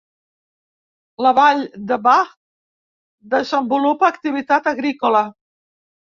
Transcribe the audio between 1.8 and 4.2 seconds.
de Váh desenvolupa